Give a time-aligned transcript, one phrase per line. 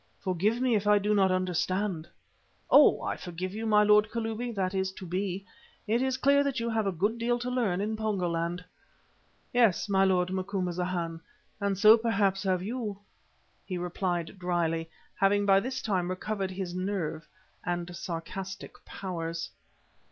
[0.19, 2.07] Forgive me if I do not understand."
[2.71, 3.01] "Oh!
[3.03, 5.45] I forgive you, my lord Kalubi that is to be.
[5.85, 8.63] It is clear that you have a good deal to learn in Pongo land."
[9.53, 11.21] "Yes, my lord Macumazana,
[11.59, 12.97] and so perhaps have you,"
[13.63, 17.27] he replied dryly, having by this time recovered his nerve
[17.63, 19.51] and sarcastic powers.